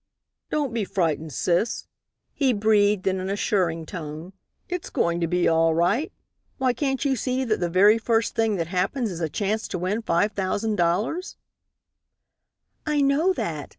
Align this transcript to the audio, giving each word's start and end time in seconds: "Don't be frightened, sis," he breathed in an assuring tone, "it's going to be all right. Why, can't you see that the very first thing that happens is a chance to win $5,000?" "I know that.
"Don't 0.49 0.73
be 0.73 0.83
frightened, 0.83 1.31
sis," 1.31 1.85
he 2.33 2.53
breathed 2.53 3.05
in 3.05 3.19
an 3.19 3.29
assuring 3.29 3.85
tone, 3.85 4.33
"it's 4.67 4.89
going 4.89 5.21
to 5.21 5.27
be 5.27 5.47
all 5.47 5.75
right. 5.75 6.11
Why, 6.57 6.73
can't 6.73 7.05
you 7.05 7.15
see 7.15 7.43
that 7.45 7.59
the 7.59 7.69
very 7.69 7.99
first 7.99 8.33
thing 8.33 8.55
that 8.55 8.65
happens 8.69 9.11
is 9.11 9.21
a 9.21 9.29
chance 9.29 9.67
to 9.67 9.77
win 9.77 10.01
$5,000?" 10.01 11.35
"I 12.87 13.01
know 13.01 13.31
that. 13.33 13.69